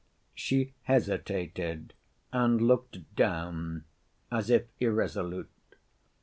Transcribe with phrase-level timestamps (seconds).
[0.33, 1.93] She hesitated,
[2.33, 3.83] and looked down,
[4.31, 5.47] as if irresolute.